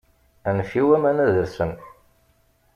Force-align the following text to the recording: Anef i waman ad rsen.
Anef 0.49 0.71
i 0.79 0.81
waman 0.87 1.17
ad 1.25 1.29
rsen. 1.45 1.71